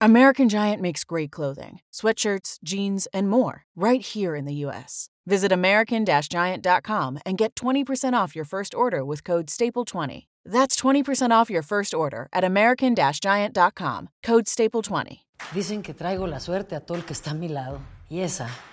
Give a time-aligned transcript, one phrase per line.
[0.00, 5.08] American Giant makes great clothing, sweatshirts, jeans, and more right here in the U.S.
[5.26, 10.26] Visit American-Giant.com and get 20% off your first order with code STAPLE20.
[10.44, 15.18] That's 20% off your first order at American-Giant.com, code STAPLE20.
[15.52, 17.80] Dicen que traigo la suerte a todo el que está a mi lado.
[18.08, 18.48] Y esa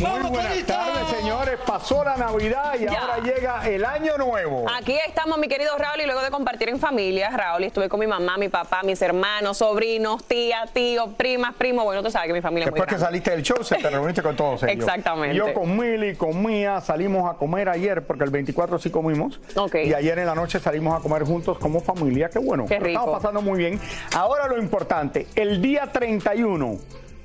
[0.00, 1.58] Muy buenas tardes, señores.
[1.66, 3.00] Pasó la Navidad y Ya.
[3.00, 4.64] ahora llega el año nuevo.
[4.78, 8.06] Aquí estamos, mi querido Raúl, y luego de compartir en familia, Raúl, estuve con mi
[8.06, 11.84] mamá, mi papá, mis hermanos, sobrinos, tía, tío, primas, primo.
[11.84, 13.06] Bueno, tú sabes que mi familia es muy Después que grande.
[13.06, 14.74] saliste del show, se te reuniste con todos ellos.
[14.76, 15.36] Exactamente.
[15.36, 19.38] Yo con Mili, con Mía, salimos a comer ayer, porque el 24 sí comimos.
[19.56, 19.74] Ok.
[19.84, 22.30] Y ayer en la noche salimos a comer juntos como familia.
[22.30, 22.64] Qué bueno.
[22.66, 23.12] Qué Lo Estamos rico.
[23.18, 23.78] pasando muy bien.
[24.16, 26.78] Ahora lo importante, el día 31.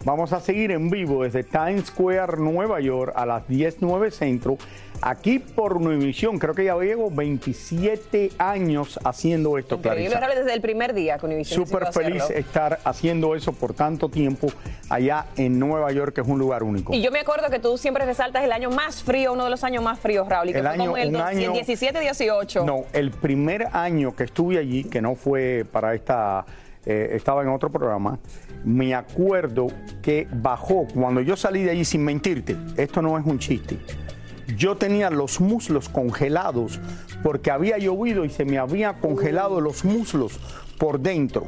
[0.06, 4.56] Vamos a seguir en vivo desde Times Square, Nueva York, a las 19 Centro,
[5.02, 6.38] aquí por Univisión.
[6.38, 10.40] Creo que ya llevo 27 años haciendo esto, Increíble, Clarisa.
[10.42, 11.66] Desde el primer día con Univision.
[11.66, 12.40] Súper feliz hacerlo.
[12.40, 14.48] estar haciendo eso por tanto tiempo
[14.92, 16.94] allá en Nueva York, que es un lugar único.
[16.94, 19.64] Y yo me acuerdo que tú siempre resaltas el año más frío, uno de los
[19.64, 22.64] años más fríos, Raúl, y que El fue año- como el un dos- año- 17-18.
[22.64, 26.46] No, el primer año que estuve allí, que no fue para esta,
[26.86, 28.20] eh, estaba en otro programa,
[28.64, 29.68] me acuerdo
[30.02, 33.80] que bajó, cuando yo salí de allí sin mentirte, esto no es un chiste,
[34.56, 36.80] yo tenía los muslos congelados
[37.24, 40.40] porque había llovido y se me había congelado los muslos
[40.78, 41.48] por dentro.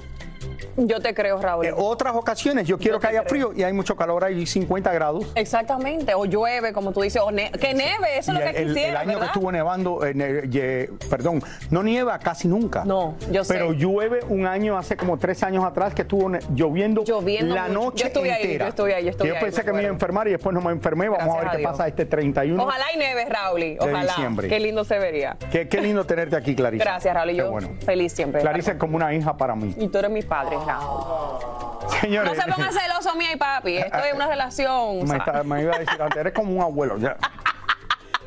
[0.77, 1.65] Yo te creo, Raúl.
[1.65, 3.29] En otras ocasiones yo quiero Yo que haya creo.
[3.49, 5.25] frío y hay mucho calor, hay 50 grados.
[5.35, 8.55] Exactamente, o llueve, como tú dices, o ne- que neve, eso es lo que el,
[8.69, 11.41] el quisiera, año que estuvo nevando, eh, ne- perdón,
[11.71, 12.83] no nieva casi nunca.
[12.85, 13.53] No, yo sé.
[13.53, 17.73] Pero llueve un año, hace como tres años atrás, que estuvo lloviendo, Lloviendo la mucho.
[17.79, 18.65] noche Yo estuve ahí, entera.
[18.65, 20.53] yo estuve ahí, yo estuve ahí, pensé me que me iba a enfermar y después
[20.53, 21.09] no me enfermé.
[21.09, 24.01] Vamos Gracias a ver a qué pasa este 31 Ojalá y neve, Raúl, ojalá.
[24.03, 24.47] diciembre.
[24.47, 25.37] Qué lindo se vería.
[25.51, 26.83] Qué, qué lindo tenerte aquí, Clarisa.
[26.83, 27.51] Gracias, Raúl, yo
[27.85, 29.73] feliz siempre de Clarisa es como una hija para mí.
[29.77, 31.89] Y tú eres mi padre, Raúl.
[32.01, 35.07] Señores, No se pongan celosos mía y papi, esto es una relación.
[35.07, 36.97] me, está- me iba a decir antes, eres como un abuelo.
[36.97, 37.15] ya.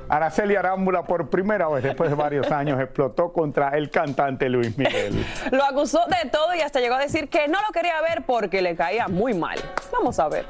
[0.09, 5.25] Araceli Arámbula por primera vez después de varios años explotó contra el cantante Luis Miguel.
[5.53, 8.61] Lo acusó de todo y hasta llegó a decir que no lo quería ver porque
[8.61, 9.57] le caía muy mal.
[9.93, 10.47] Vamos a ver.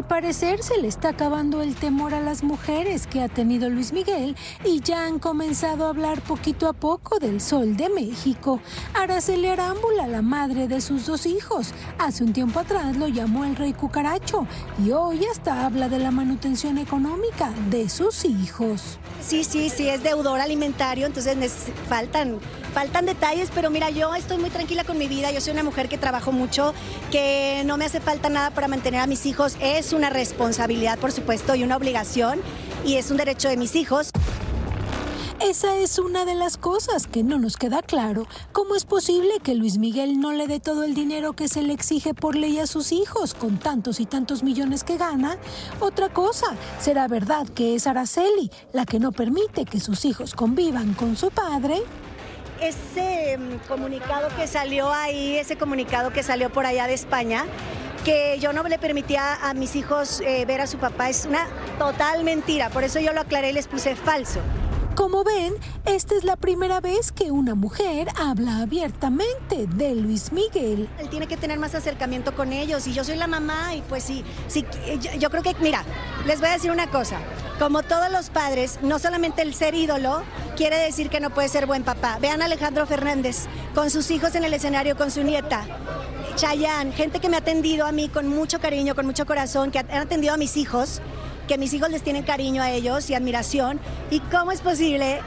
[0.00, 3.92] Al parecer se le está acabando el temor a las mujeres que ha tenido Luis
[3.92, 4.34] Miguel
[4.64, 8.60] y ya han comenzado a hablar poquito a poco del sol de México.
[8.94, 13.56] Araceli Arámbula, la madre de sus dos hijos, hace un tiempo atrás lo llamó el
[13.56, 14.46] rey cucaracho
[14.82, 18.98] y hoy hasta habla de la manutención económica de sus hijos.
[19.20, 21.36] Sí, sí, sí, es deudor alimentario, entonces
[21.90, 22.38] faltan,
[22.72, 25.90] faltan detalles, pero mira, yo estoy muy tranquila con mi vida, yo soy una mujer
[25.90, 26.72] que trabajo mucho,
[27.10, 31.12] que no me hace falta nada para mantener a mis hijos, es una responsabilidad, por
[31.12, 32.40] supuesto, y una obligación,
[32.84, 34.10] y es un derecho de mis hijos.
[35.40, 38.26] Esa es una de las cosas que no nos queda claro.
[38.52, 41.72] ¿Cómo es posible que Luis Miguel no le dé todo el dinero que se le
[41.72, 45.38] exige por ley a sus hijos con tantos y tantos millones que gana?
[45.80, 46.46] Otra cosa,
[46.78, 51.30] ¿será verdad que es Araceli la que no permite que sus hijos convivan con su
[51.30, 51.80] padre?
[52.60, 57.46] Ese mm, comunicado que salió ahí, ese comunicado que salió por allá de España,
[58.00, 61.46] que yo no le permitía a mis hijos eh, ver a su papá, es una
[61.78, 64.40] total mentira, por eso yo lo aclaré y les puse falso.
[64.94, 65.54] Como ven,
[65.86, 70.88] esta es la primera vez que una mujer habla abiertamente de Luis Miguel.
[70.98, 74.04] Él tiene que tener más acercamiento con ellos y yo soy la mamá y pues
[74.04, 74.66] sí, sí
[75.00, 75.84] yo, yo creo que, mira,
[76.26, 77.18] les voy a decir una cosa.
[77.58, 80.22] Como todos los padres, no solamente el ser ídolo
[80.56, 82.18] quiere decir que no puede ser buen papá.
[82.20, 85.64] Vean a Alejandro Fernández con sus hijos en el escenario, con su nieta.
[86.36, 89.78] Chayanne, gente que me ha atendido a mí con mucho cariño, con mucho corazón, que
[89.78, 91.00] han atendido a mis hijos,
[91.48, 93.80] que mis hijos les tienen cariño a ellos y admiración.
[94.10, 95.20] ¿Y cómo es posible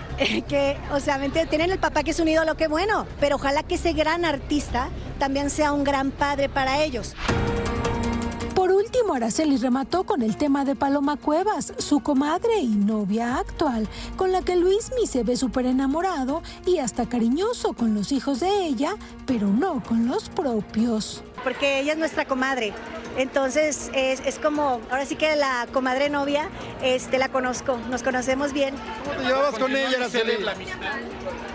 [0.47, 1.19] que, o sea,
[1.49, 4.89] tienen el papá que es un ídolo, qué bueno, pero ojalá que ese gran artista
[5.19, 7.15] también sea un gran padre para ellos.
[9.03, 14.31] Último, Araceli remató con el tema de Paloma Cuevas, su comadre y novia actual, con
[14.31, 18.95] la que Luismi se ve súper enamorado y hasta cariñoso con los hijos de ella,
[19.25, 21.21] pero no con los propios.
[21.43, 22.73] Porque ella es nuestra comadre.
[23.17, 26.49] Entonces es, es, como, ahora sí que la comadre novia,
[26.81, 28.73] este, la conozco, nos conocemos bien.
[29.03, 30.33] ¿Cómo te llevabas con ella, Araceli?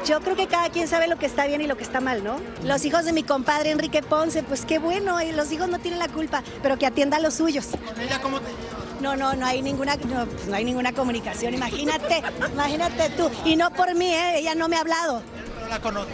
[0.06, 2.22] Yo creo que cada quien sabe lo que está bien y lo que está mal,
[2.22, 2.36] ¿no?
[2.64, 5.98] Los hijos de mi compadre Enrique Ponce, pues qué bueno, y los hijos no tienen
[5.98, 7.67] la culpa, pero que atienda a los suyos.
[7.67, 9.00] ¿Con ella cómo te llevas?
[9.00, 11.55] No, no, no hay ninguna, no, pues no hay ninguna comunicación.
[11.55, 13.31] Imagínate, imagínate tú.
[13.44, 14.38] Y no por mí, ¿eh?
[14.40, 15.23] ella no me ha hablado.
[15.55, 16.11] Pero la conozco.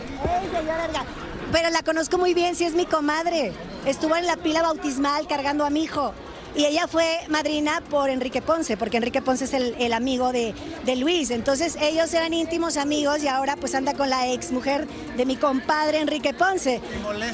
[0.52, 1.04] Señora.
[1.50, 3.52] Pero la conozco muy bien, si es mi comadre.
[3.86, 6.12] Estuvo en la pila bautismal cargando a mi hijo.
[6.56, 10.54] Y ella fue madrina por Enrique Ponce, porque Enrique Ponce es el, el amigo de,
[10.84, 11.30] de, Luis.
[11.30, 14.86] Entonces ellos eran íntimos amigos y ahora pues anda con la ex mujer
[15.16, 16.80] de mi compadre Enrique Ponce.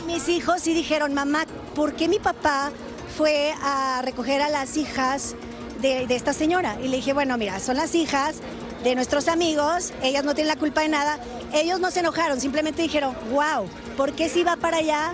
[0.06, 1.44] Mis hijos sí dijeron, mamá,
[1.74, 2.72] ¿por qué mi papá
[3.20, 5.34] fue a recoger a las hijas
[5.82, 6.78] de, de esta señora?
[6.82, 8.36] Y le dije, bueno, mira, son las hijas
[8.82, 11.18] de nuestros amigos, ellas no tienen la culpa de nada.
[11.52, 15.12] Ellos no se enojaron, simplemente dijeron, wow, ¿por qué si va para allá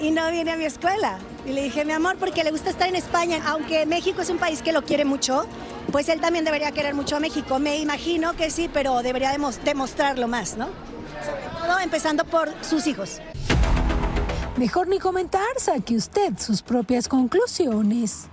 [0.00, 1.20] y no viene a mi escuela?
[1.46, 4.38] Y le dije, mi amor, porque le gusta estar en España, aunque México es un
[4.38, 5.46] país que lo quiere mucho,
[5.92, 7.60] pues él también debería querer mucho a México.
[7.60, 9.30] Me imagino que sí, pero debería
[9.64, 10.70] demostrarlo más, ¿no?
[11.24, 13.20] Sobre todo empezando por sus hijos.
[14.56, 18.28] Mejor ni comentar, saque usted sus propias conclusiones.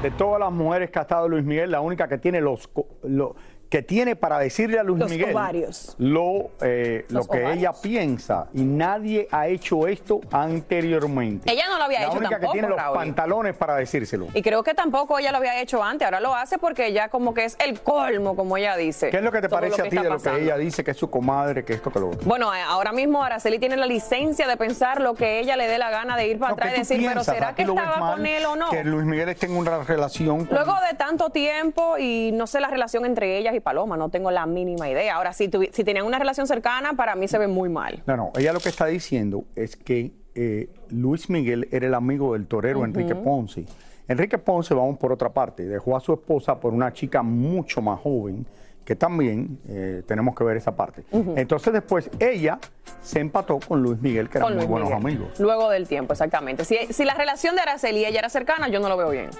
[0.00, 2.70] De todas las mujeres que ha estado Luis Miguel, la única que tiene los,
[3.02, 3.34] lo,
[3.68, 5.94] que tiene para decirle a Luis Los Miguel ovarios.
[5.98, 7.56] lo, eh, lo que ovarios.
[7.58, 11.50] ella piensa y nadie ha hecho esto anteriormente.
[11.52, 12.96] Ella no lo había la hecho única tampoco, que tiene los Raúl.
[12.98, 14.28] pantalones para decírselo.
[14.34, 17.34] Y creo que tampoco ella lo había hecho antes, ahora lo hace porque ya como
[17.34, 19.10] que es el colmo, como ella dice.
[19.10, 20.92] ¿Qué es lo que te Todo parece a ti de lo que ella dice que
[20.92, 22.20] es su comadre, que esto, que lo otro?
[22.24, 25.78] Bueno, eh, ahora mismo Araceli tiene la licencia de pensar lo que ella le dé
[25.78, 27.24] la gana de ir para No, atrás y ¿qué tú decir, pero?
[27.24, 28.70] ¿será ¿A ti que estaba mal con él o no?
[28.70, 30.54] Que Luis Miguel esté en una relación con...
[30.56, 34.30] Luego de tanto tiempo y no sé la relación entre ellas y Paloma, no tengo
[34.30, 35.16] la mínima idea.
[35.16, 38.02] Ahora, si, si tenían una relación cercana, para mí se ve muy mal.
[38.06, 42.34] No, no, ella lo que está diciendo es que eh, Luis Miguel era el amigo
[42.34, 43.64] del torero Enrique Ponce.
[44.08, 47.98] Enrique Ponce, vamos por otra parte, dejó a su esposa por una chica mucho más
[48.00, 48.46] joven,
[48.84, 51.02] que también eh, tenemos que ver esa parte.
[51.10, 52.60] Entonces después ella
[53.00, 55.04] se empató con Luis Miguel, que eran muy Luis buenos Miguel.
[55.06, 55.40] amigos.
[55.40, 56.64] Luego del tiempo, exactamente.
[56.64, 59.30] Si, si la relación de Araceli y ella era cercana, yo no lo veo bien.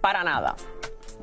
[0.00, 0.54] Para nada.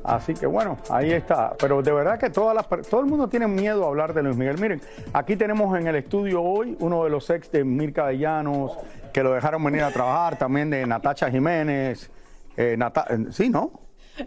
[0.04, 1.52] Así que bueno, ahí está.
[1.58, 4.36] Pero de verdad que todas las, todo el mundo tiene miedo a hablar de Luis
[4.36, 4.58] Miguel.
[4.58, 4.80] Miren,
[5.12, 8.76] aquí tenemos en el estudio hoy uno de los ex de Mirka de Llanos,
[9.12, 12.10] que lo dejaron venir a trabajar, también de Natacha Jiménez.
[12.56, 13.70] eh, Nata- eh, sí, ¿no?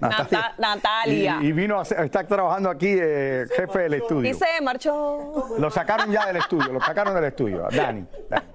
[0.01, 1.38] Nata- Natalia.
[1.42, 4.31] Y, y vino a está trabajando aquí, eh, jefe del estudio.
[4.31, 5.56] Y se marchó.
[5.60, 7.68] Lo sacaron ya del estudio, lo sacaron del estudio.
[7.72, 8.06] Dani.
[8.30, 8.45] Dani.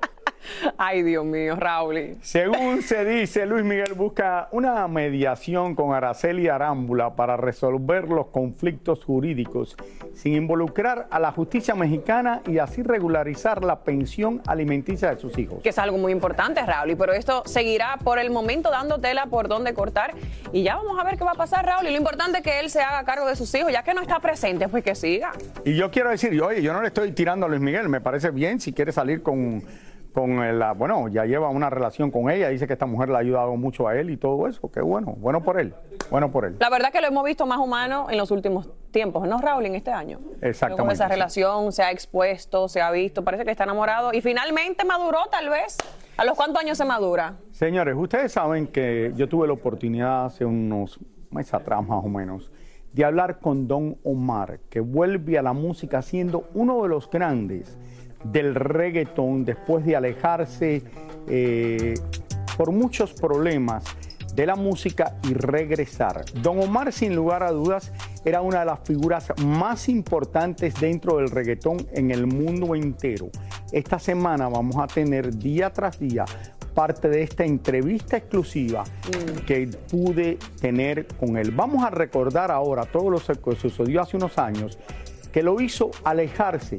[0.77, 2.17] Ay, Dios mío, Raúl.
[2.23, 9.05] Según se dice, Luis Miguel busca una mediación con Araceli Arámbula para resolver los conflictos
[9.05, 9.77] jurídicos
[10.15, 15.63] sin involucrar a la justicia mexicana y así regularizar la pensión alimenticia de sus hijos.
[15.63, 16.97] Que es algo muy importante, Raúl.
[16.97, 20.15] Pero esto seguirá por el momento dando tela por donde cortar.
[20.53, 21.87] Y ya vamos a ver qué va a pasar, Raúl.
[21.87, 24.03] Y lo importante es que él se haga cargo de sus hijos, ya que no
[24.03, 25.33] está presente, pues que siga.
[25.65, 28.31] Y yo quiero decir, oye, yo no le estoy tirando a Luis Miguel, me parece
[28.31, 29.63] bien si quiere salir con,
[30.13, 33.19] con la, bueno, ya lleva una relación con ella, dice que esta mujer le ha
[33.19, 35.75] ayudado mucho a él y todo eso, qué bueno, bueno por él,
[36.11, 36.57] bueno por él.
[36.59, 39.67] La verdad que lo hemos visto más humano en los últimos tiempos, ¿no, Raúl?
[39.67, 40.21] En este año.
[40.41, 44.21] Exactamente, Con esa relación se ha expuesto, se ha visto, parece que está enamorado y
[44.21, 45.77] finalmente maduró, tal vez.
[46.17, 47.37] ¿A los cuántos años se madura?
[47.51, 50.99] Señores, ustedes saben que yo tuve la oportunidad hace unos
[51.31, 52.51] meses atrás más o menos
[52.93, 57.79] de hablar con Don Omar, que vuelve a la música siendo uno de los grandes
[58.25, 60.83] del reggaetón después de alejarse
[61.29, 61.95] eh,
[62.57, 63.85] por muchos problemas
[64.35, 66.25] de la música y regresar.
[66.43, 67.93] Don Omar, sin lugar a dudas,
[68.25, 73.31] era una de las figuras más importantes dentro del reggaetón en el mundo entero.
[73.73, 76.25] Esta semana vamos a tener día tras día
[76.75, 78.85] parte de esta entrevista exclusiva
[79.47, 81.51] que pude tener con él.
[81.51, 84.79] Vamos a recordar ahora todo lo que sucedió hace unos años,
[85.33, 86.79] que lo hizo alejarse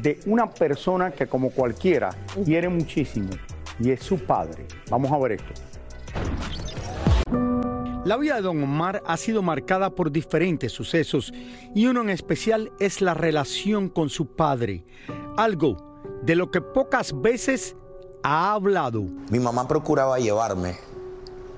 [0.00, 2.10] de una persona que como cualquiera
[2.44, 3.30] quiere muchísimo
[3.78, 4.66] y es su padre.
[4.90, 5.52] Vamos a ver esto.
[8.04, 11.32] La vida de Don Omar ha sido marcada por diferentes sucesos
[11.72, 14.84] y uno en especial es la relación con su padre,
[15.36, 15.76] algo
[16.22, 17.76] de lo que pocas veces
[18.24, 19.04] ha hablado.
[19.30, 20.76] Mi mamá procuraba llevarme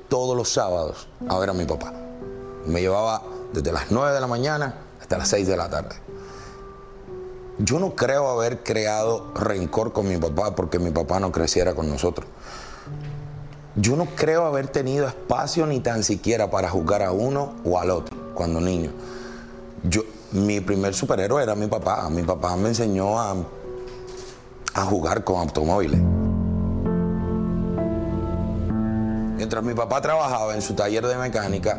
[0.08, 1.94] todos los sábados a ver a mi papá.
[2.66, 3.22] Me llevaba
[3.52, 6.03] desde las 9 de la mañana hasta las 6 de la tarde.
[7.58, 11.88] Yo no creo haber creado rencor con mi papá porque mi papá no creciera con
[11.88, 12.28] nosotros.
[13.76, 17.90] Yo no creo haber tenido espacio ni tan siquiera para jugar a uno o al
[17.90, 18.90] otro cuando niño.
[19.84, 22.08] Yo, mi primer superhéroe era mi papá.
[22.10, 23.36] Mi papá me enseñó a,
[24.74, 26.00] a jugar con automóviles.
[29.36, 31.78] Mientras mi papá trabajaba en su taller de mecánica,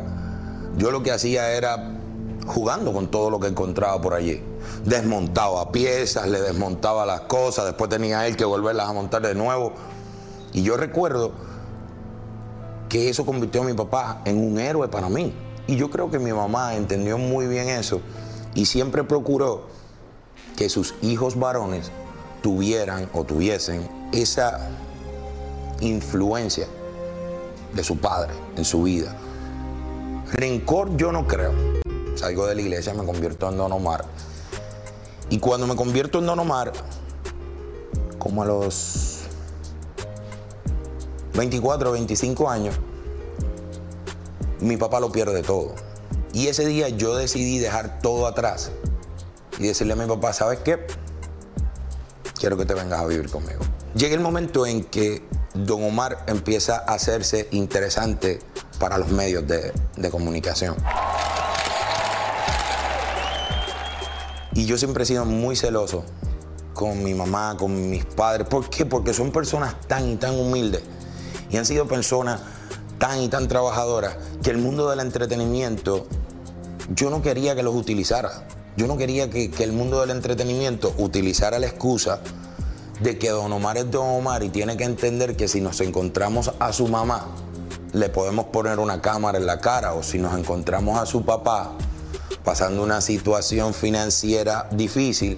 [0.76, 1.96] yo lo que hacía era
[2.46, 4.42] jugando con todo lo que encontraba por allí.
[4.84, 9.72] Desmontaba piezas, le desmontaba las cosas, después tenía él que volverlas a montar de nuevo.
[10.52, 11.32] Y yo recuerdo
[12.88, 15.34] que eso convirtió a mi papá en un héroe para mí.
[15.66, 18.00] Y yo creo que mi mamá entendió muy bien eso
[18.54, 19.66] y siempre procuró
[20.56, 21.90] que sus hijos varones
[22.42, 24.70] tuvieran o tuviesen esa
[25.80, 26.68] influencia
[27.74, 29.14] de su padre en su vida.
[30.32, 31.75] Rencor yo no creo.
[32.16, 34.04] Salgo de la iglesia, me convierto en Don Omar.
[35.28, 36.72] Y cuando me convierto en Don Omar,
[38.18, 39.18] como a los
[41.34, 42.74] 24, 25 años,
[44.60, 45.74] mi papá lo pierde todo.
[46.32, 48.70] Y ese día yo decidí dejar todo atrás
[49.58, 50.78] y decirle a mi papá, ¿sabes qué?
[52.38, 53.60] Quiero que te vengas a vivir conmigo.
[53.94, 55.22] Llega el momento en que
[55.54, 58.38] Don Omar empieza a hacerse interesante
[58.78, 60.76] para los medios de, de comunicación.
[64.56, 66.02] Y yo siempre he sido muy celoso
[66.72, 68.48] con mi mamá, con mis padres.
[68.48, 68.86] ¿Por qué?
[68.86, 70.82] Porque son personas tan y tan humildes
[71.50, 72.40] y han sido personas
[72.98, 76.06] tan y tan trabajadoras que el mundo del entretenimiento
[76.94, 78.46] yo no quería que los utilizara.
[78.78, 82.20] Yo no quería que, el mundo del entretenimiento utilizara la excusa
[83.00, 86.52] de que Don Omar es Don Omar y tiene que entender que si nos encontramos
[86.58, 87.26] a su mamá,
[87.92, 91.72] le podemos poner una cámara en la cara o si nos encontramos a su papá
[92.46, 95.36] pasando una situación financiera difícil,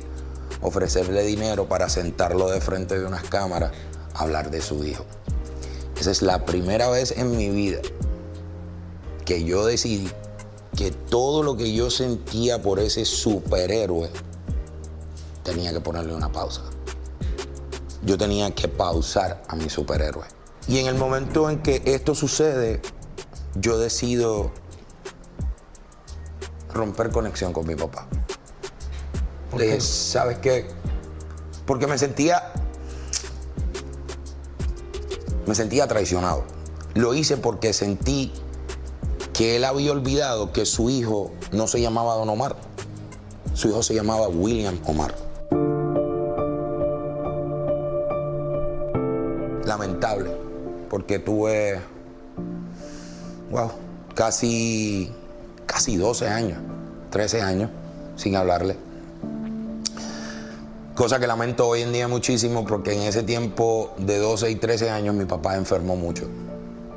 [0.61, 3.73] ofrecerle dinero para sentarlo de frente de unas cámaras,
[4.13, 5.07] hablar de su hijo.
[5.99, 7.81] Esa es la primera vez en mi vida
[9.25, 10.11] que yo decidí
[10.77, 14.11] que todo lo que yo sentía por ese superhéroe
[15.45, 16.61] tenía que ponerle una pausa.
[18.05, 20.27] Yo tenía que pausar a mi superhéroe.
[20.69, 22.83] Y en el momento en que esto sucede,
[23.55, 24.53] yo decido
[26.79, 28.07] romper conexión con mi papá.
[29.57, 30.67] Le dije, ¿sabes qué?
[31.67, 32.53] Porque me sentía
[35.49, 36.45] me sentía traicionado.
[36.95, 38.33] Lo hice porque sentí
[39.33, 42.57] que él había olvidado que su hijo no se llamaba Don Omar.
[43.55, 45.15] Su hijo se llamaba William Omar.
[49.65, 50.31] Lamentable,
[50.91, 51.81] porque tuve,
[53.51, 53.71] wow,
[54.15, 55.13] casi,
[55.69, 56.59] casi 12 años,
[57.11, 57.71] 13 años
[58.17, 58.77] sin hablarle.
[60.97, 64.91] Cosa que lamento hoy en día muchísimo porque en ese tiempo de 12 y 13
[64.91, 66.27] años mi papá enfermó mucho.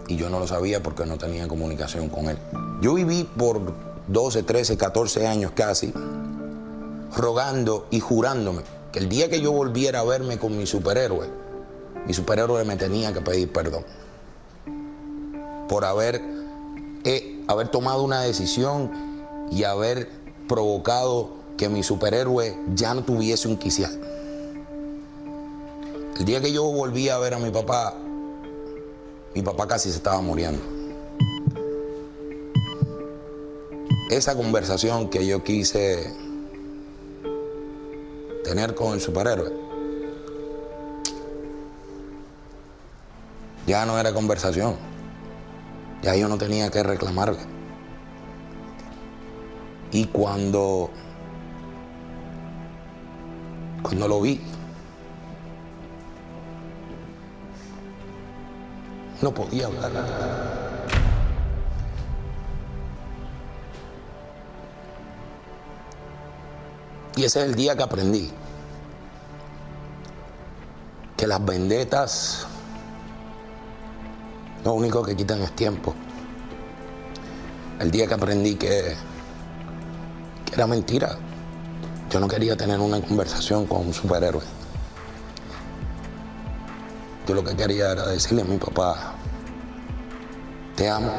[0.08, 2.40] Y yo no lo sabía porque no tenía comunicación con él.
[2.82, 3.76] Yo viví por
[4.08, 5.94] 12, 13, 14 años casi
[7.16, 11.28] rogando y jurándome que el día que yo volviera a verme con mi superhéroe,
[12.08, 13.84] mi superhéroe me tenía que pedir perdón
[15.72, 16.22] por haber,
[17.06, 18.92] eh, haber tomado una decisión
[19.52, 20.10] y haber
[20.48, 24.00] provocado que mi superhéroe ya no tuviese un quicial.
[26.18, 27.96] El día que yo volví a ver a mi papá,
[29.34, 30.62] mi papá casi se estaba muriendo.
[34.10, 36.14] Esa conversación que yo quise
[38.44, 39.52] tener con el superhéroe,
[43.66, 44.91] ya no era conversación.
[46.02, 47.40] Ya yo no tenía que reclamarle.
[49.92, 50.90] Y cuando
[53.82, 54.40] cuando lo vi,
[59.22, 59.92] no podía hablar.
[67.16, 68.32] Y ese es el día que aprendí
[71.18, 72.48] que las vendetas
[74.64, 75.96] Lo único que quitan es tiempo.
[77.80, 78.96] El día que aprendí que,
[80.46, 81.18] que era mentira,
[82.12, 84.44] yo no quería tener una conversación con un superhéroe.
[87.28, 89.14] Yo lo que quería era decirle a mi papá,
[90.76, 91.12] te amo.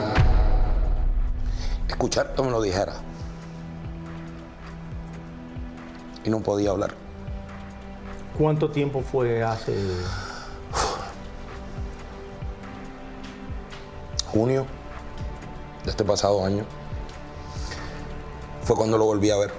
[1.88, 2.94] Escuchar que me lo dijera.
[6.24, 6.94] Y no podía hablar.
[8.38, 9.74] ¿Cuánto tiempo fue hace?
[14.32, 14.66] Junio
[15.84, 16.64] de este pasado año
[18.64, 19.52] fue cuando lo volví a ver.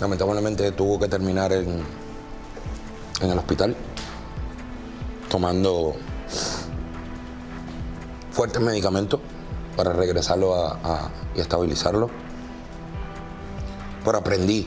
[0.00, 1.84] Lamentablemente tuvo que terminar en,
[3.20, 3.76] en el hospital
[5.28, 5.94] tomando
[8.32, 9.20] fuertes medicamentos
[9.76, 12.10] para regresarlo a, y estabilizarlo.
[14.04, 14.66] Pero aprendí,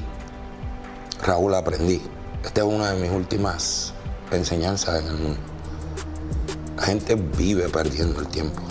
[1.26, 2.02] Raúl, aprendí.
[2.44, 3.94] Esta es una de mis últimas
[4.32, 5.53] enseñanzas en el mundo.
[6.84, 8.62] La gente vive perdiendo el tiempo.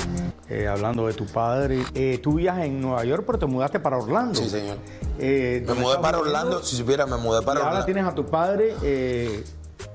[0.46, 3.96] Eh, hablando de tu padre, eh, tú vivías en Nueva York, pero te mudaste para
[3.96, 4.38] Orlando.
[4.38, 4.76] Sí, señor.
[5.18, 6.18] Eh, Me ¿dónde mudé para?
[6.18, 7.86] Orlando, si supiera, me mudé Y para ahora Orlando.
[7.86, 8.74] tienes a tu padre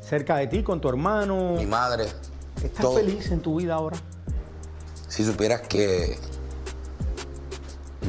[0.01, 1.57] cerca de ti, con tu hermano.
[1.57, 2.05] Mi madre.
[2.55, 2.95] ¿Estás todo.
[2.95, 3.97] feliz en tu vida ahora?
[5.07, 6.17] Si supieras que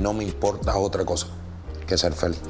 [0.01, 1.27] no me importa otra cosa
[1.87, 2.41] que ser feliz.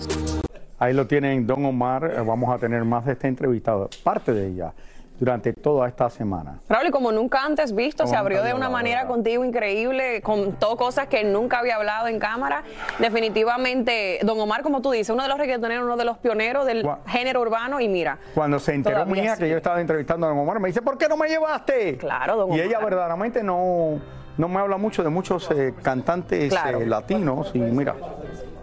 [0.79, 2.25] Ahí lo tienen Don Omar.
[2.25, 3.75] Vamos a tener más de esta entrevista,
[4.05, 4.73] parte de ella,
[5.19, 6.61] durante toda esta semana.
[6.69, 9.15] Raúl, y como nunca antes visto, Como se abrió de una hablado, manera ¿verdad?
[9.15, 12.63] contigo increíble, contó cosas que nunca había hablado en cámara.
[12.99, 16.89] Definitivamente, Don Omar, como tú dices, uno de los reggaetoneros, uno de los pioneros del
[17.07, 18.19] género urbano, y mira.
[18.35, 19.51] Cuando se enteró mi hija que sigue.
[19.51, 21.97] yo estaba entrevistando a Don Omar, me dice, ¿por qué no me llevaste?
[21.99, 22.91] Claro, Don Y ella Omar.
[22.91, 24.01] verdaderamente no,
[24.37, 26.81] no me habla mucho de muchos eh, cantantes Claro.
[26.81, 27.51] eh, latinos.
[27.55, 27.95] Y mira,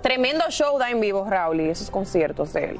[0.01, 2.79] Tremendo show da en vivo, Raúl, y esos conciertos de él.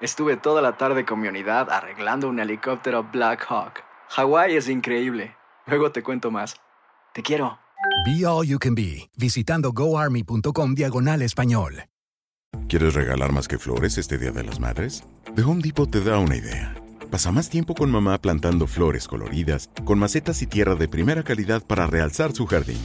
[0.00, 3.82] Estuve toda la tarde con mi unidad arreglando un helicóptero Black Hawk.
[4.10, 5.34] Hawái es increíble.
[5.66, 6.54] Luego te cuento más.
[7.12, 7.58] Te quiero.
[8.06, 11.84] Be All You Can Be, visitando goarmy.com diagonal español.
[12.68, 15.04] ¿Quieres regalar más que flores este Día de las Madres?
[15.34, 16.74] The Home Depot te da una idea.
[17.10, 21.66] Pasa más tiempo con mamá plantando flores coloridas, con macetas y tierra de primera calidad
[21.66, 22.80] para realzar su jardín.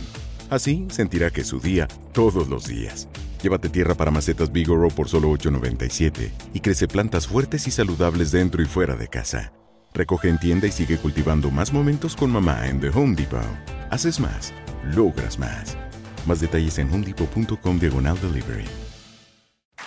[0.49, 3.07] Así sentirá que es su día todos los días.
[3.43, 8.63] Llévate tierra para macetas Bigoro por solo $8.97 y crece plantas fuertes y saludables dentro
[8.63, 9.51] y fuera de casa.
[9.93, 13.43] Recoge en tienda y sigue cultivando más momentos con mamá en The Home Depot.
[13.89, 14.53] Haces más,
[14.95, 15.77] logras más.
[16.25, 18.63] Más detalles en homedepot.com diagonal delivery.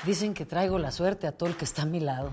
[0.05, 2.33] Dicen que traigo la suerte a todo el que está a mi lado.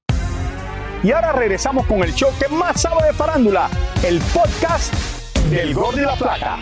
[1.03, 3.71] Y ahora regresamos con el show que más sabe de farándula,
[4.05, 4.93] el podcast
[5.49, 6.59] del Gol de la Plata.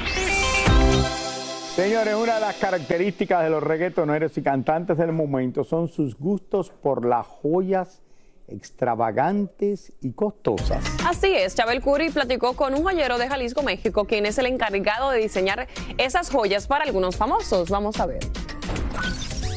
[1.75, 6.69] Señores, una de las características de los reggaetoneros y cantantes del momento son sus gustos
[6.69, 8.01] por las joyas
[8.47, 10.85] extravagantes y costosas.
[11.05, 15.11] Así es, Chabel Curry platicó con un joyero de Jalisco, México, quien es el encargado
[15.11, 17.69] de diseñar esas joyas para algunos famosos.
[17.69, 18.19] Vamos a ver.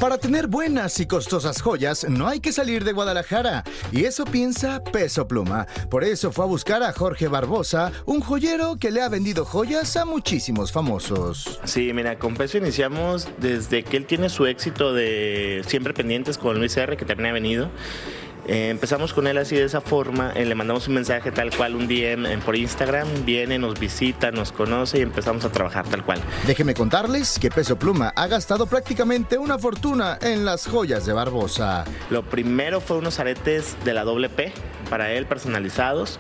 [0.02, 3.62] Para tener buenas y costosas joyas no hay que salir de Guadalajara.
[3.92, 5.68] Y eso piensa Peso Pluma.
[5.90, 9.96] Por eso fue a buscar a Jorge Barbosa, un joyero que le ha vendido joyas
[9.96, 11.60] a muchísimos famosos.
[11.62, 16.58] Sí, mira, con Peso iniciamos desde que él tiene su éxito de Siempre Pendientes con
[16.58, 17.70] Luis R, que también ha venido.
[18.46, 21.76] Eh, empezamos con él así de esa forma, eh, le mandamos un mensaje tal cual,
[21.76, 26.04] un DM en- por Instagram, viene, nos visita, nos conoce y empezamos a trabajar tal
[26.04, 26.20] cual.
[26.46, 31.84] Déjenme contarles que Peso Pluma ha gastado prácticamente una fortuna en las joyas de Barbosa.
[32.10, 34.52] Lo primero fue unos aretes de la doble P
[34.90, 36.18] para él personalizados.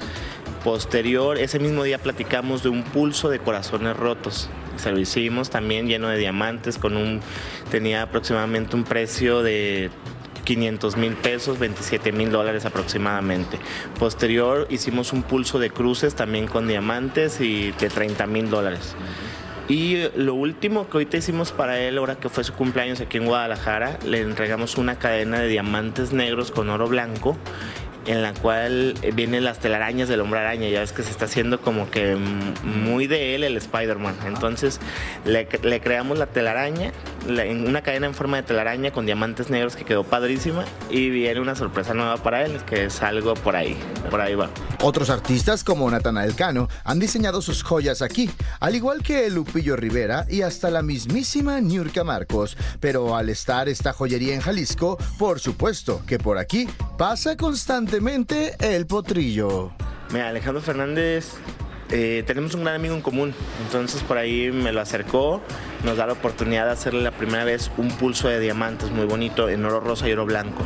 [0.62, 4.48] Posterior, ese mismo día platicamos de un pulso de corazones rotos.
[4.76, 7.20] Se lo hicimos también lleno de diamantes, con un
[7.72, 9.90] tenía aproximadamente un precio de
[10.44, 13.58] 500 mil pesos, 27 mil dólares aproximadamente.
[13.98, 18.94] Posterior hicimos un pulso de cruces también con diamantes y de 30 mil dólares.
[19.68, 23.26] Y lo último que ahorita hicimos para él, ahora que fue su cumpleaños aquí en
[23.26, 27.36] Guadalajara, le entregamos una cadena de diamantes negros con oro blanco
[28.06, 30.68] en la cual vienen las telarañas del hombre araña.
[30.68, 34.16] Ya ves que se está haciendo como que muy de él el Spider-Man.
[34.26, 34.80] Entonces
[35.24, 36.92] le, le, creamos la telaraña,
[37.28, 40.64] en una cadena en forma de telaraña con diamantes negros que quedó padrísima.
[40.90, 43.76] Y viene una sorpresa nueva para él, que es algo por ahí.
[44.10, 44.50] Por ahí va.
[44.82, 48.30] Otros artistas como Natanael Cano han diseñado sus joyas aquí,
[48.60, 52.56] al igual que Lupillo Rivera y hasta la mismísima Niurka Marcos.
[52.80, 58.86] Pero al estar esta joyería en Jalisco, por supuesto que por aquí pasa constantemente el
[58.86, 59.72] potrillo.
[60.12, 61.32] Mira, Alejandro Fernández
[61.92, 65.42] eh, tenemos un gran amigo en común, entonces por ahí me lo acercó,
[65.84, 69.48] nos da la oportunidad de hacerle la primera vez un pulso de diamantes muy bonito
[69.50, 70.62] en oro rosa y oro blanco.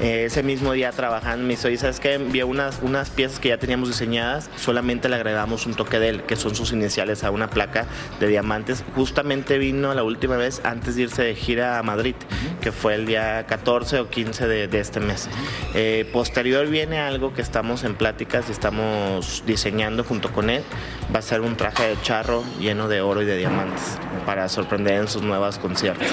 [0.00, 3.50] Eh, ese mismo día trabajando me hizo, y sabes que envió unas, unas piezas que
[3.50, 7.30] ya teníamos diseñadas, solamente le agregamos un toque de él, que son sus iniciales a
[7.30, 7.86] una placa
[8.20, 8.84] de diamantes.
[8.94, 12.14] Justamente vino la última vez antes de irse de gira a Madrid,
[12.60, 15.28] que fue el día 14 o 15 de, este mes.
[15.74, 20.62] Eh, posterior viene algo que estamos en pláticas y estamos diseñando junto con él.
[21.14, 25.00] Va a ser un traje de charro lleno de oro y de diamantes para sorprender
[25.00, 26.08] en sus nuevos conciertos.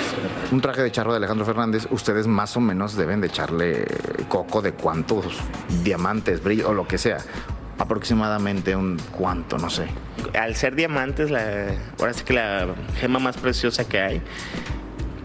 [0.52, 3.71] Un traje de charro de Alejandro Fernández, ustedes más o menos deben de echarle
[4.28, 5.26] coco de cuántos
[5.84, 7.18] diamantes, brillo o lo que sea.
[7.78, 9.88] Aproximadamente un cuánto, no sé.
[10.40, 11.32] Al ser diamantes,
[12.00, 12.68] ahora sí que la
[13.00, 14.22] gema más preciosa que hay,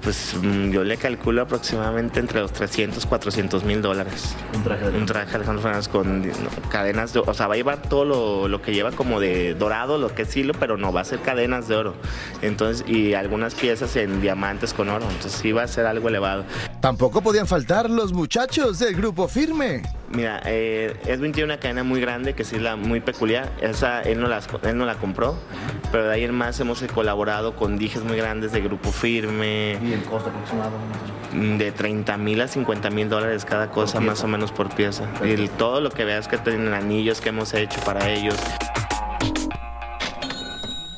[0.07, 4.37] pues mm, yo le calculo aproximadamente entre los 300, 400 mil dólares.
[4.55, 6.31] Un traje de Un traje de Alejandro Fernández con
[6.71, 9.99] cadenas de O sea, va a llevar todo lo, lo, que lleva como de dorado,
[9.99, 11.95] lo que es hilo, pero no, va a ser cadenas de oro.
[12.41, 15.05] Entonces, y algunas piezas en diamantes con oro.
[15.11, 16.45] Entonces sí va a ser algo elevado.
[16.81, 19.83] Tampoco podían faltar los muchachos del grupo firme.
[20.13, 23.51] Mira, eh, Edwin tiene una cadena muy grande que sí es la muy peculiar.
[23.61, 25.37] Esa él no, las, él no la compró,
[25.91, 29.79] pero de ahí en más hemos colaborado con dijes muy grandes de grupo firme.
[29.83, 30.73] ¿Y el costo aproximado?
[31.59, 35.05] De 30 mil a 50 mil dólares cada cosa, más o menos por pieza.
[35.25, 38.37] Y todo lo que veas que tienen anillos que hemos hecho para ellos.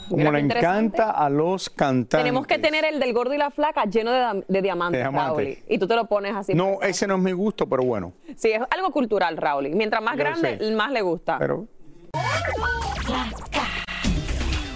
[0.09, 2.19] Como le encanta a los cantantes.
[2.21, 5.13] Tenemos que tener el del gordo y la flaca lleno de, de diamantes.
[5.13, 5.59] Raúl.
[5.69, 6.55] Y tú te lo pones así.
[6.55, 8.13] No, ese no es mi gusto, pero bueno.
[8.37, 9.69] Sí, es algo cultural, Raúl.
[9.71, 10.71] Mientras más Yo grande, sé.
[10.73, 11.39] más le gusta.
[11.39, 11.67] Pero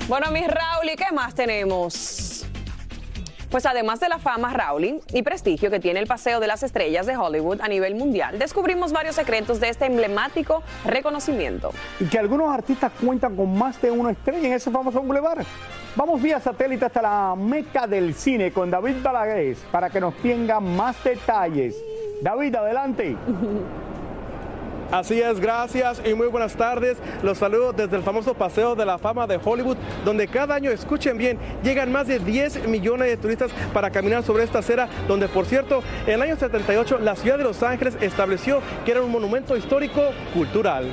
[0.08, 2.41] Bueno, mis Raúl, ¿y qué más tenemos?
[3.52, 7.04] Pues además de la fama, Raúl, y prestigio que tiene el Paseo de las Estrellas
[7.04, 11.70] de Hollywood a nivel mundial, descubrimos varios secretos de este emblemático reconocimiento.
[12.00, 15.44] y que algunos artistas cuentan con más de una estrella en ese famoso boulevard.
[15.94, 20.58] Vamos vía satélite hasta la meca del cine con David Balaguer para que nos tenga
[20.58, 21.76] más detalles.
[22.22, 23.14] David, adelante.
[24.92, 26.98] Así es, gracias y muy buenas tardes.
[27.22, 31.16] Los saludo desde el famoso Paseo de la Fama de Hollywood, donde cada año, escuchen
[31.16, 35.46] bien, llegan más de 10 millones de turistas para caminar sobre esta acera, donde por
[35.46, 39.56] cierto, en el año 78 la ciudad de Los Ángeles estableció que era un monumento
[39.56, 40.02] histórico
[40.34, 40.92] cultural.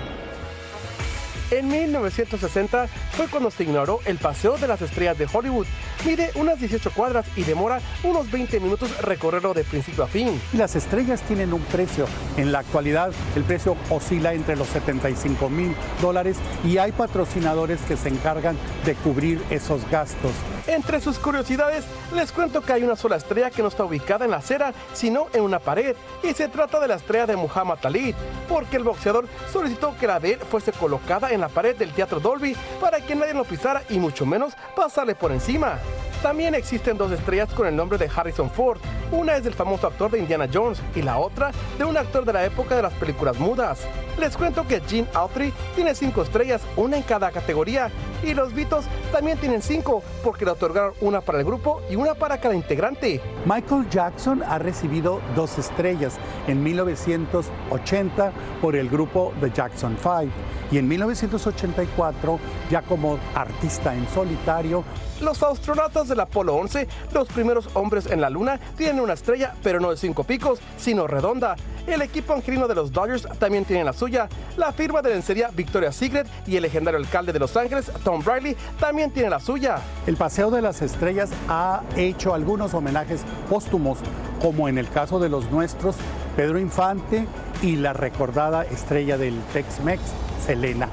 [1.51, 5.65] En 1960 fue cuando se inauguró el Paseo de las Estrellas de Hollywood.
[6.05, 10.39] Mide unas 18 cuadras y demora unos 20 minutos recorrerlo de principio a fin.
[10.53, 12.05] Las estrellas tienen un precio.
[12.37, 17.97] En la actualidad el precio oscila entre los 75 mil dólares y hay patrocinadores que
[17.97, 20.31] se encargan de cubrir esos gastos.
[20.67, 21.83] Entre sus curiosidades,
[22.13, 25.25] les cuento que hay una sola estrella que no está ubicada en la acera, sino
[25.33, 28.13] en una pared, y se trata de la estrella de Muhammad Ali,
[28.47, 32.19] porque el boxeador solicitó que la de él fuese colocada en la pared del Teatro
[32.19, 35.79] Dolby para que nadie lo pisara y mucho menos pasarle por encima.
[36.21, 38.79] También existen dos estrellas con el nombre de Harrison Ford.
[39.09, 42.33] Una es del famoso actor de Indiana Jones y la otra de un actor de
[42.33, 43.87] la época de las películas mudas.
[44.19, 47.89] Les cuento que Gene Autry tiene cinco estrellas, una en cada categoría,
[48.21, 52.13] y los Beatles también tienen cinco porque le otorgaron una para el grupo y una
[52.15, 53.21] para cada integrante.
[53.45, 60.77] Michael Jackson ha recibido dos estrellas en 1980 por el grupo The Jackson 5 y
[60.77, 64.83] en 1984 ya como artista en solitario
[65.21, 69.81] Los astronautas del Apolo 11, los primeros hombres en la Luna, tienen una estrella, pero
[69.81, 71.57] no de cinco picos, sino redonda.
[71.85, 74.29] El equipo angelino de los Dodgers también tiene la suya.
[74.55, 78.55] La firma de lencería Victoria's Secret y el legendario alcalde de Los Ángeles, Tom Briley,
[78.79, 79.79] también tiene la suya.
[80.07, 83.97] El Paseo de las Estrellas ha hecho algunos homenajes póstumos,
[84.41, 85.97] como en el caso de los nuestros,
[86.37, 87.27] Pedro Infante
[87.61, 89.99] y la recordada estrella del Tex-Mex,
[90.39, 90.89] Selena.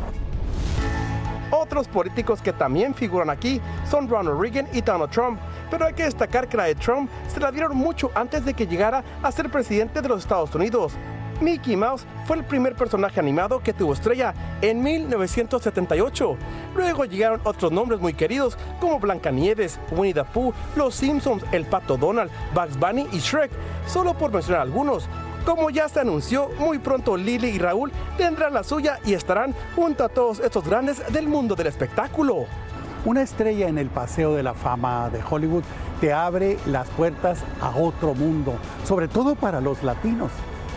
[1.50, 5.38] Otros políticos que también figuran aquí son Ronald Reagan y Donald Trump,
[5.70, 8.66] pero hay que destacar que la de Trump se la dieron mucho antes de que
[8.66, 10.92] llegara a ser presidente de los Estados Unidos.
[11.40, 16.36] Mickey Mouse fue el primer personaje animado que tuvo estrella en 1978.
[16.74, 21.96] Luego llegaron otros nombres muy queridos como Blancanieves, Winnie the Pooh, Los Simpsons, El Pato
[21.96, 23.50] Donald, Bugs Bunny y Shrek,
[23.86, 25.08] solo por mencionar algunos.
[25.46, 30.04] Como ya se anunció, muy pronto Lily y Raúl tendrán la suya y estarán junto
[30.04, 32.46] a todos estos grandes del mundo del espectáculo.
[33.04, 35.62] Una estrella en el Paseo de la Fama de Hollywood
[36.00, 40.32] te abre las puertas a otro mundo, sobre todo para los latinos,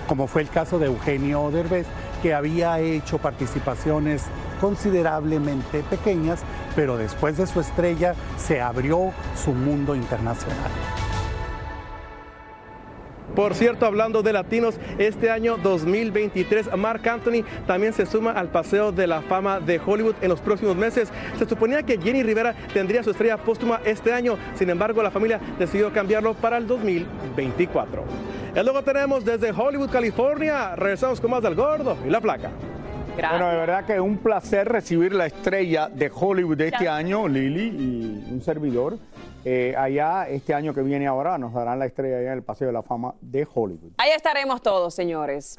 [0.07, 1.87] como fue el caso de Eugenio Derbez,
[2.21, 4.25] que había hecho participaciones
[4.61, 6.41] considerablemente pequeñas,
[6.75, 10.69] pero después de su estrella se abrió su mundo internacional.
[13.39, 18.91] Por cierto, hablando de latinos, este año 2023, Mark Anthony también se suma al Paseo
[18.91, 21.07] de la Fama de Hollywood en los próximos meses.
[21.37, 25.39] Se suponía que Jenny Rivera tendría su estrella póstuma este año, sin embargo, la familia
[25.57, 28.03] decidió cambiarlo para el 2024.
[28.57, 30.75] Y luego tenemos desde Hollywood, California.
[30.75, 32.51] Regresamos con más del gordo y la placa.
[33.15, 37.25] Bueno, de verdad que es un placer recibir la estrella de Hollywood de este año,
[37.25, 38.97] Lili, y un servidor.
[39.45, 42.67] Eh, allá, este año que viene ahora, nos darán la estrella allá en el Paseo
[42.67, 43.93] de la Fama de Hollywood.
[43.97, 45.55] Ahí estaremos todos, señores.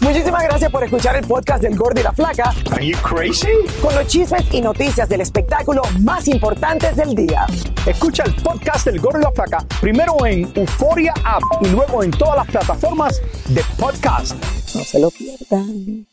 [0.00, 2.52] Muchísimas gracias por escuchar el podcast del Gordo y la Flaca.
[2.72, 3.48] Are you crazy?
[3.80, 7.46] Con los chismes y noticias del espectáculo más importantes del día.
[7.86, 12.10] Escucha el podcast del Gordo y la Flaca primero en Euforia App y luego en
[12.10, 14.34] todas las plataformas de podcast.
[14.74, 16.06] No se lo pierdan.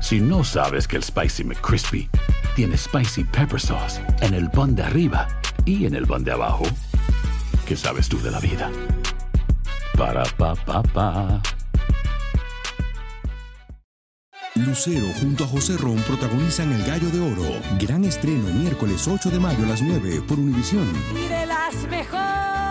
[0.00, 2.08] Si no sabes que el Spicy McCrispy
[2.54, 5.28] tiene Spicy Pepper Sauce en el pan de arriba
[5.64, 6.64] y en el pan de abajo,
[7.66, 8.70] ¿qué sabes tú de la vida?
[9.96, 11.42] Para, pa, pa, pa.
[14.54, 17.60] Lucero junto a José Ron protagonizan El Gallo de Oro.
[17.78, 20.88] Gran estreno miércoles 8 de mayo a las 9 por Univisión.
[21.14, 22.69] Y de las mejores.